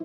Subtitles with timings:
[0.00, 0.04] は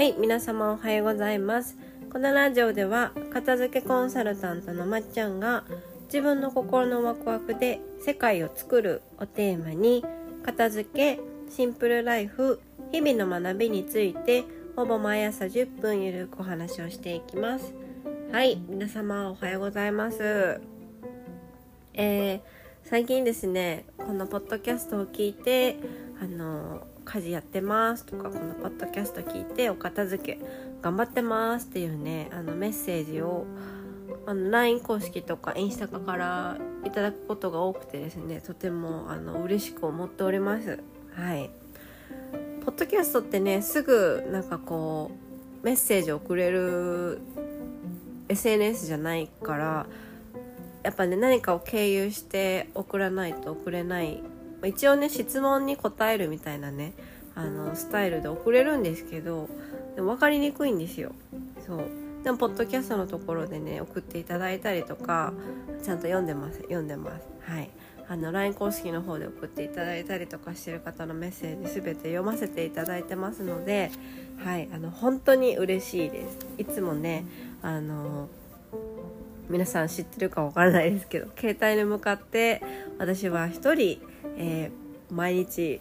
[0.00, 1.76] い皆様おはようございます。
[2.10, 5.64] このラジオでは片付けコンサルタントのまっちゃんが
[6.04, 10.02] 自分の心のワクワクで世界を作るをテーマに
[10.42, 12.58] 片付けシンプルライフ
[12.90, 14.44] 日々の学びについて
[14.76, 17.74] ほぼ毎朝10分ゆるくお話をしていきます。
[18.32, 20.62] はい皆様おはようございます。
[21.94, 22.40] えー、
[22.84, 25.76] 最近ですねこのポッドキャストを聞いて
[26.20, 30.40] あの家事やってますとかこのポッドキャスト聞いてお片付け
[30.82, 33.46] 頑張ってますっていうねあのメッセージを
[34.26, 40.78] あの LINE 公式とかインスタからいただくことが多くてですねとてもあの嬉しく思っております。
[41.14, 41.50] はい。
[42.64, 45.10] ポッドキャストってねすぐなんかこ
[45.62, 47.20] うメッセージを送れる
[48.28, 49.86] SNS じゃないから
[50.82, 54.22] やっぱね何かを経由して送らないと送れない。
[54.64, 56.92] 一応ね質問に答えるみたいなね
[57.34, 59.48] あのスタイルで送れるんですけど
[59.96, 61.12] でも分かりにくいんですよ。
[61.66, 61.84] そう。
[62.22, 65.32] でもポッドキャストのところでね送っていただいたりとか
[65.82, 67.26] ちゃんと読んでます読んでます。
[67.40, 67.70] はい。
[68.08, 73.90] あの LINE 公式の方で送っていただいたりとかしてる方のメッセージ全て読ませていただいてますので
[74.44, 74.68] はい。
[74.72, 76.38] あの本当に嬉しいです。
[76.58, 77.24] いつもね
[77.62, 78.28] あの
[79.52, 82.62] 皆さん知ってるかわからないですけど携帯に向かって
[82.98, 84.00] 私は一人、
[84.38, 85.80] えー、毎日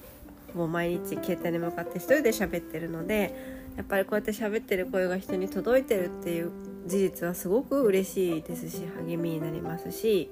[0.53, 3.33] もう毎日携帯に向かって一人で喋ってるので
[3.77, 6.51] やっぱりこうやって喋ってる声が人に届いてるっていう
[6.85, 10.29] 事実はすごく嬉しいですし励みになりますし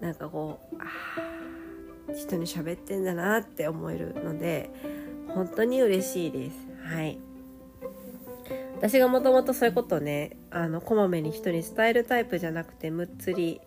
[0.00, 4.70] なんかこうあ人に喋ってんだなって思えるので
[5.28, 6.56] 本当に嬉しいです。
[6.82, 7.18] はい
[8.82, 13.60] 私がもともとそういうことをねあのこまめに人に伝えるタイプじゃなくてむっつり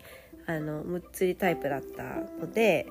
[0.45, 2.03] あのむっつりタイプだった
[2.39, 2.85] ので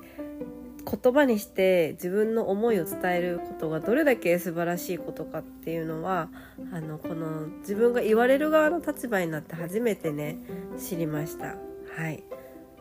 [0.85, 6.29] 言葉にして自分の思いを伝えることがどれだけ素晴らしいことかっていうのは
[6.73, 10.37] あのこの自分が言われる側の立場になって初めてね
[10.79, 11.55] 知りました。
[11.95, 12.23] はい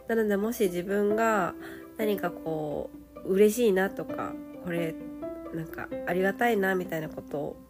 [0.09, 1.55] なのでもし自分が
[1.99, 2.91] 何かこ
[3.25, 4.33] う嬉しいなとか
[4.65, 4.95] これ
[5.55, 7.64] なんかありがたいなみたいなことを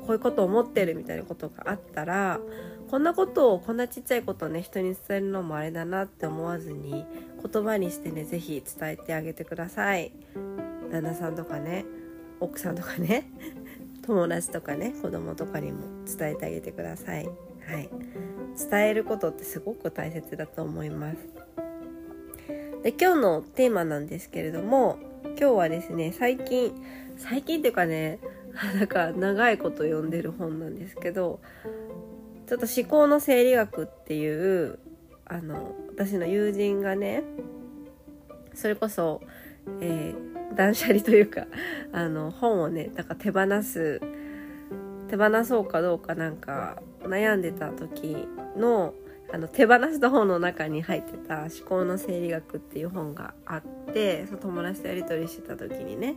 [0.00, 2.40] こういうこと思ってるみたいなことがあったら
[2.90, 7.04] こんなことをこんなちっちゃいことをね人に伝えるのもあれだなって思わずに
[7.52, 10.12] 言葉にしてね是非伝えてあげてください。
[10.90, 11.84] 旦那さんとかね
[12.40, 13.30] 奥さんとかね
[14.02, 17.26] 友達とかね子供とかにも伝えてあげてください。
[17.26, 17.88] はい。
[18.70, 21.16] 伝えることってすごく大切だと思います。
[22.82, 24.98] で今日のテーマなんですけれども
[25.38, 26.72] 今日はですね最近
[27.16, 28.18] 最近っていうかね
[28.78, 31.40] なんか長いこと読んでる本なんですけど
[32.46, 34.78] ちょっと思考の生理学っていう
[35.24, 37.22] あの私の友人がね
[38.54, 39.20] それこそ、
[39.80, 41.46] えー、断捨離というか
[41.92, 44.00] あの本をねなんか手放す
[45.08, 48.94] 手放そうかどうかなんか悩んでた時の
[49.32, 53.62] あの手放した本の中に入ってた「思考の生理学」っていう本があっ
[53.92, 56.16] てその友達とやり取りしてた時にね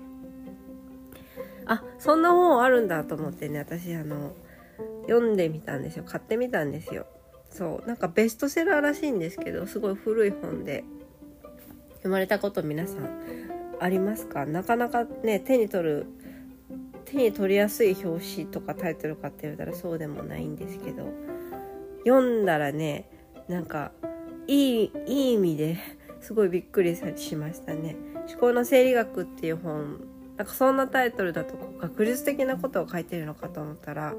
[1.65, 4.33] あそんな本あるんだと思ってね私あの
[5.07, 6.03] 読んでみたんですよ。
[6.03, 7.05] 買ってみたんですよ。
[7.49, 10.83] そうなんかベストセラーらしいんですけどすごい古い本で
[11.97, 13.09] 読まれたこと皆さん
[13.79, 14.45] ありますか？
[14.45, 16.05] なかなかね手に取る
[17.05, 21.11] 手に取りやすい表紙とかタイトルかって言われたらそうでもないんですけど
[22.05, 23.07] 読んだらね
[23.47, 23.91] なんか
[24.47, 25.77] いいいい意味で
[26.21, 27.95] すごいびっくりしましたね。
[28.27, 29.99] 思考の生理学っていう本
[30.37, 34.13] なんかそんなタイトルだと学術的なことを書いてるのかと思ったら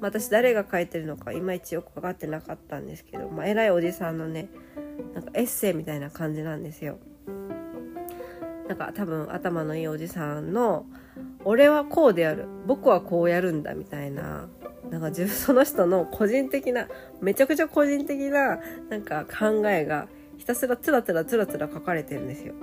[0.00, 4.48] 私誰が書いてるのかいまいちよく分かってなかったんですけど、まあ、偉いおじさんのね
[5.14, 6.98] なんかエッセイみたいな感じなんですよ。
[8.68, 10.84] なんか多分頭のいいおじさんの
[11.44, 14.46] 「俺はこうである僕はこうやるんだ」みたいな
[14.90, 16.86] なんか自分その人の個人的な
[17.22, 18.60] めちゃくちゃ個人的な
[18.90, 22.54] なんか考えがひたすらつらつらつらつら書かれてるんですよ。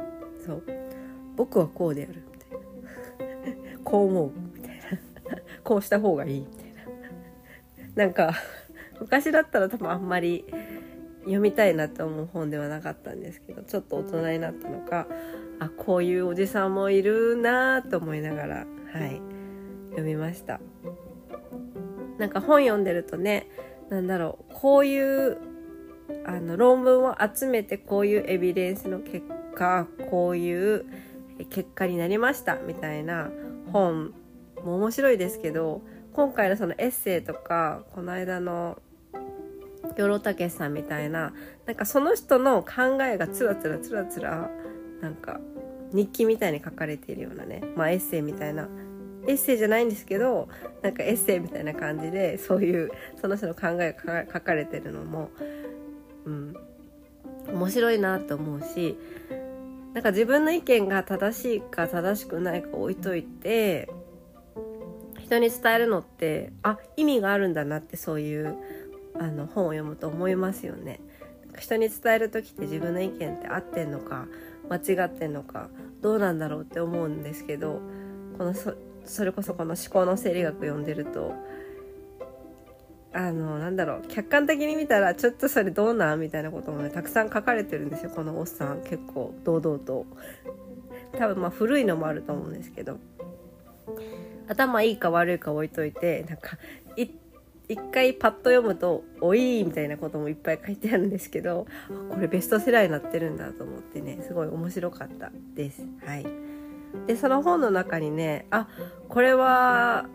[0.46, 0.64] そう
[1.36, 2.22] 僕はこうである
[3.86, 4.84] こう思うみたいな。
[5.64, 6.40] こうした方がいい。
[6.42, 6.66] みたい
[7.96, 8.34] ななんか
[9.00, 10.46] 昔だったら多分あんまり
[11.22, 15.08] 読みたいなって思う本ではなかったんですけどちょっと大人になったのか
[15.60, 18.56] あこういうおじさんもいるなと思いながら
[18.92, 19.22] はい
[19.92, 20.60] 読みました。
[22.18, 23.48] なんか本読んでるとね
[23.90, 25.38] 何だろうこういう
[26.26, 30.86] あの論文を集めてこういうエビデンスの結果こういう
[31.50, 33.30] 結果になりましたみたいな
[33.76, 34.14] 本
[34.64, 35.82] も面白いですけど
[36.14, 38.82] 今回のそのエッセイとかこの間の
[39.98, 41.34] 養老たけさんみたいな
[41.66, 44.50] なんかその人の考えがつらつらつらつら
[45.02, 45.42] なんか
[45.92, 48.70] 日記みたいに書かれているようなね、まあ、エッセイみたいな
[49.28, 50.48] エッセイじゃないんですけど
[50.82, 55.32] なんかエッセイみたいな感じでそういうその人の考えが書かれてるのも、
[56.26, 56.56] うん、
[57.50, 58.98] 面白いなと思うし
[59.96, 63.90] なんか自分の意見が正しいか正しくないか置いといて
[65.24, 68.58] 人に伝えるのってあ意味があるんだなってそういう
[69.18, 71.00] あの本を読むと思いますよね。
[71.58, 74.28] 人に伝える時って自分の意見って合ってんのか
[74.70, 75.70] 間違ってんのか
[76.02, 77.80] どうなんだろうって思うんですけど
[78.38, 78.54] この
[79.06, 81.34] それこそこの思考の生理学読んでると
[83.16, 90.06] あのなんだろう客観的に見たらちょっとそれどうなんみたいなこともねたくさん書かれてるんですよこのおっさん結構堂々と
[91.18, 93.00] 多分まあ古いのもあると思うんですけど
[94.50, 96.58] 頭いいか悪いか置いといてなんか
[97.68, 101.66] 一回パッと読むと「おい!」みたいなこともいっぱい書いてあるんですけど
[102.10, 105.82] これベストセラーになってるんだと思ってねすごい面白かったです。
[106.06, 106.26] はい、
[107.08, 108.68] でその本の中にねあ
[109.10, 110.06] これは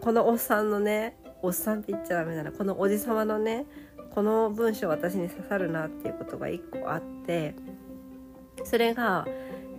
[0.00, 3.66] このおっさんのねおっさんって言っちゃダメだなこのおじさまのね
[4.10, 7.54] この文章私に刺さるなっていうことが一個あって
[8.64, 9.26] それが、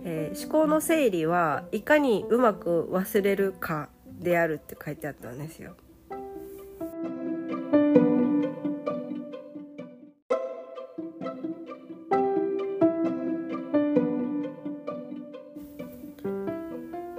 [0.04, 3.88] えー、思考の整理はいかにうまく忘れるか
[4.20, 5.74] であるって書いてあったんですよ。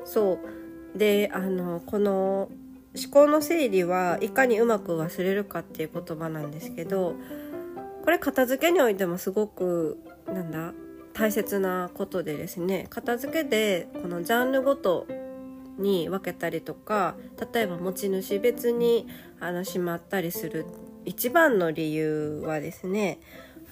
[0.06, 0.40] そ
[0.96, 2.50] うであのこの
[3.04, 7.16] 思考の整理はいかにうまく忘れるかっていう言葉なんですけど
[8.04, 10.74] これ片付けにおいてもすごくなんだ
[11.14, 15.08] 大切なことでですね片付けでこのジャンルごと
[15.78, 17.16] に分けたりとか
[17.54, 19.08] 例えば持ち主別に
[19.40, 20.66] あのしまったりする
[21.06, 23.20] 一番の理由はですね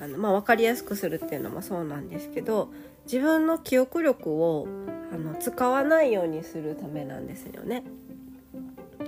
[0.02, 2.70] あの、まあ、分かりやすくするっていうのもそうなんですけど
[3.06, 4.68] 自分の記憶力を
[5.12, 7.84] あの使わないようにするためなんですよね。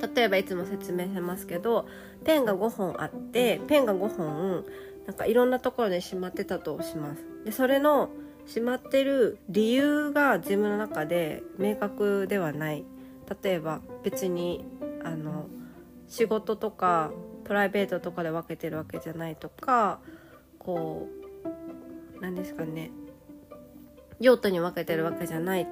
[0.01, 1.87] 例えばいつも説明しますけど
[2.23, 4.65] ペンが5本あってペンが5本
[5.05, 7.25] なんかいろんなところでしまってたとします。
[7.45, 8.09] でそれの
[8.45, 12.85] しまってる理由が自分の中で明確ではない。
[13.43, 14.65] 例えば別に
[15.03, 15.47] あの
[16.07, 17.11] 仕事とか
[17.43, 19.99] プライベートとかで分けてるわけじゃないとか
[20.57, 21.07] こ
[22.17, 22.91] う何ですかね。
[24.19, 25.67] 用途に分けてるわけじゃない。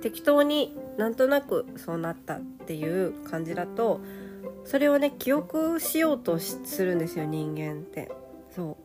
[0.00, 4.00] 適当になんとなくそうなったっていう感じだと
[4.64, 8.10] それをね記憶しようとするんですよ人間って。
[8.54, 8.76] そ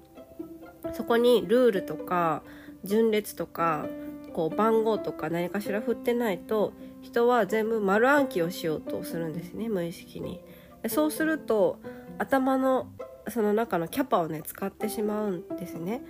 [0.85, 0.93] う。
[0.93, 2.43] そこにルールとか
[2.83, 3.87] 順列とか
[4.33, 10.39] こう番号とか何かしら振ってないと人は全部丸暗記をしようとするんですね無意識に。
[10.87, 11.79] そうすると
[12.19, 12.87] 頭の
[13.29, 16.03] その中のキャパをね使ってしまうんですね。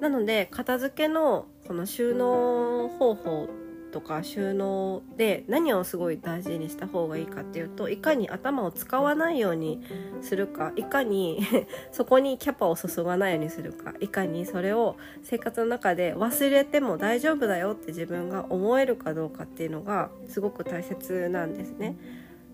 [0.00, 3.48] なので片付けのこの収納方法
[3.90, 9.82] とか収納で何をすごい大事にした方がいいかっていうといかに頭を使わないように
[10.22, 11.40] するかいかに
[11.92, 21.96] そこにキャパを注がないようにするかいかにそれを生活の中で忘れても大丈夫だよって自分が思えるかどうかっていうのがすごく大切なんですね。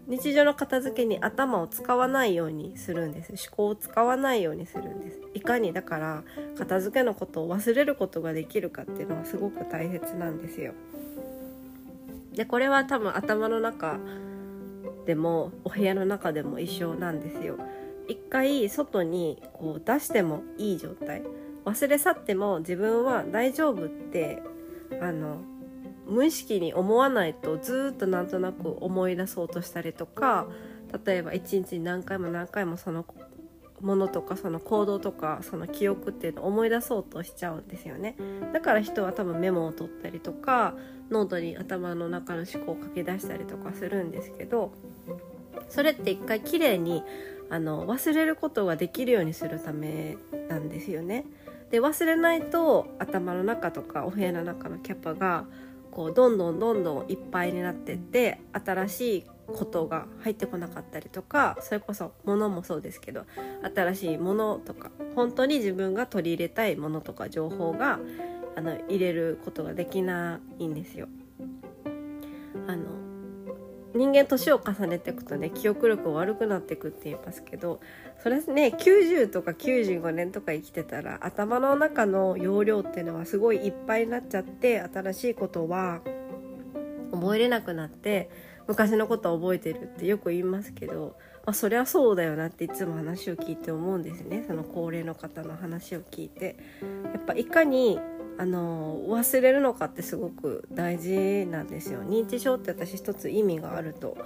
[0.09, 3.33] 日常の片付けに頭を使わないようにするんです。
[3.49, 5.21] 思考を使わないようにするんです。
[5.35, 6.23] いかにだから
[6.57, 10.75] 片付けのことを忘れることができるかっていうのはすごく大切なんですよ。
[12.37, 13.99] でこれは多分頭の中
[15.07, 17.59] でもお部屋の中でも一緒なんですよ。
[18.09, 21.23] 一回外にこう出してもいい状態。
[21.65, 24.43] 忘れ去っても自分は大丈夫って
[25.01, 25.39] あの
[26.07, 30.47] 無意識に思わないとずっとなんとなく思い出そうとしたりとか
[31.05, 33.05] 例えば一日に何回も何回もその
[33.81, 38.17] ものとかその行動とかその記憶っていうのを思い出そうとしちゃうんですよね。
[38.53, 40.75] だから人は多分メモを取ったりとか
[41.11, 44.73] ノートに頭の中の思考を書き出したりとかするんですけど
[45.69, 47.03] それって一回きれいに
[47.49, 50.17] あの忘れることができるようにするため
[50.49, 51.25] なんですよね。
[51.71, 55.47] で忘れないと頭の中とかお部屋の中のキャパが
[55.91, 63.25] こうどんどんどんどんいっぱいになってって新しいことが入ってこなかったりとかそれこそ物もそうですけど
[63.75, 67.99] 新しいものとか本当に自分が取り入れたいものとか情報が
[68.57, 71.09] あの入れることができないんですよ。
[72.67, 72.85] あの
[73.95, 77.81] 人間年を重ねていくとね記憶力悪くなっていくって言いますけど
[78.23, 86.01] それね90とか95年とか生きてたら頭の中の容量っていうのはすごいいっぱいになっちゃって新しいことは
[87.13, 88.29] 覚えれなくなって
[88.69, 94.45] 昔のことは覚えてるってよく言いますけど、まあ、そりゃそうだよなっていつも話を聞いて思うんですね。
[94.47, 96.57] その高齢の方の話を聞いて。
[97.15, 97.99] やっぱいかに
[98.39, 102.03] あの忘れるのかってすごく大事なんですよ。
[102.03, 104.17] 認知症って私一つ意味があると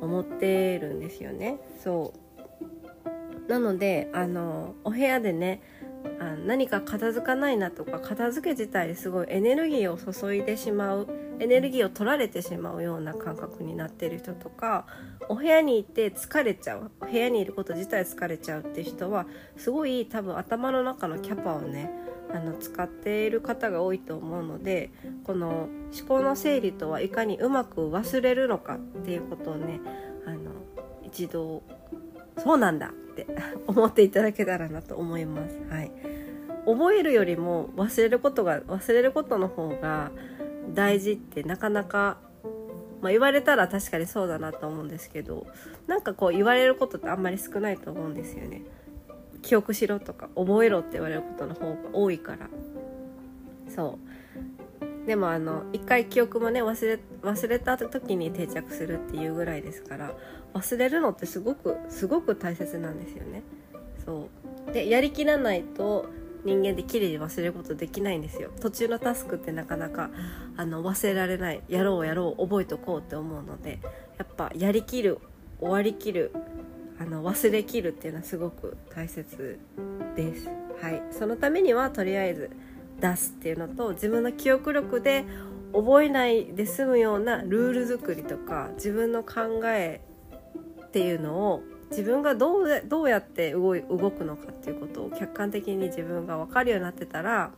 [0.00, 1.58] 思ってるんですよね。
[1.82, 2.14] そ
[3.46, 3.50] う。
[3.50, 5.62] なのであのお部屋でね
[6.20, 11.08] あ何か片付かないなとか片付け自体すごいエネルギーを注いでしまう
[11.40, 14.86] エネルギーを取られてしまうような感覚になってる人とか
[15.28, 21.90] お部屋にいて疲れちゃう部屋にいること自体疲れちゃうって人はすごい多分頭の中のキャパをね
[22.32, 24.90] あの使っている方が多いと思うので
[25.24, 29.80] この思考の整理とはいかにうまく忘れるのかっていうことをね
[30.26, 30.52] あの
[31.02, 31.62] 一度
[32.38, 33.26] そうなんだって
[33.66, 35.58] 思っていただけたらなと思います。
[35.70, 35.90] はい、
[36.66, 40.10] 覚えるよりも忘れることが忘れることの方が
[40.74, 42.18] 大事ってなかなか、
[43.00, 45.46] まあ、言われたら確かにそうだなと思うんですけど
[45.86, 48.62] なんかこう言われることってあんまり少ないと思うんですよね。
[49.42, 52.48] 記憶しろとか覚えろって言われることの方が多いから
[53.68, 53.98] そ
[54.82, 60.12] うでもあの一回記憶もね忘れ忘れた時に定着するっていうぐらいですから
[60.54, 63.42] 忘れるのってすごくすごく大切なんですよね。
[64.04, 64.28] そ
[64.68, 64.72] う。
[64.72, 66.06] でやりきらないと
[66.44, 68.50] 人間で綺麗に忘れることできないんですよ。
[68.60, 70.10] 途中のタスクってなかなか
[70.56, 71.62] あの忘れられない。
[71.68, 73.78] やろうやろう覚えとこうって思うので
[74.18, 75.18] やっぱやりきる
[75.60, 76.32] 終わりきる
[77.00, 79.58] あの忘れきるっていうのはすごく大切
[80.16, 80.48] です。
[80.80, 82.50] はい、そのためにはとりあえず
[83.00, 85.24] 出すっていうのと自分の記憶力で
[85.72, 90.00] 覚えないで済むようなルール作りとか自分の考え
[90.88, 97.52] っていうのを自分がどうどうやって動い動くのかっていうことを客観的に自分が分かるようになってたら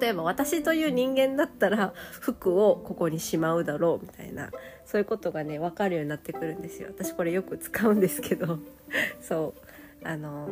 [0.00, 4.50] 例えば私という人間だったら服をここにしまうだろうみたいな
[4.84, 6.88] そういうことがね分かるようになってくるんですよ。
[6.90, 8.58] 私これよく使うんですけど。
[9.20, 10.06] そう。
[10.06, 10.48] あの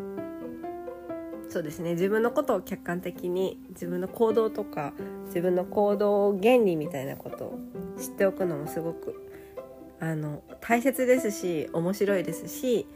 [1.49, 1.93] そうですね。
[1.93, 4.93] 自分のことを客観的に自分の行動とか
[5.27, 7.59] 自分の行動原理みたいなことを
[7.99, 9.25] 知っておくのもすごく
[10.01, 12.87] あの大切ですし面白いですし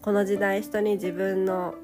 [0.00, 1.74] この時代人に自分の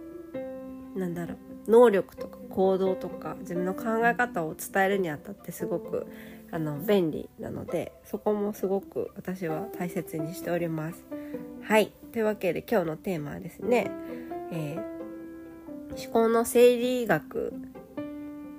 [0.95, 6.07] なんだろう能力とか行動とか自分の考え方を伝えるにあたってすごく
[6.51, 11.05] あの便利なのでそこもすごく私は大切にしております。
[11.63, 13.91] はいというわけで今日のテーマはですね、
[14.51, 17.55] えー、思考の整理学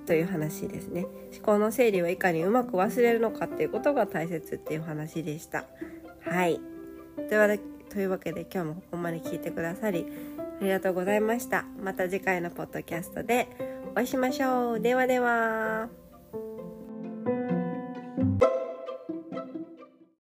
[0.06, 1.06] という話ですね。
[1.32, 5.64] 思考の整理をいかにうまく忘れるのかっていうことが大切っていう話でした。
[6.20, 6.60] はい。
[7.28, 10.06] というわけで今日もここまで聞いてくださり
[10.60, 11.64] ありがとうございました。
[11.82, 13.48] また次回のポッドキャストで
[13.90, 14.80] お会いしましょう。
[14.80, 16.01] ではでは。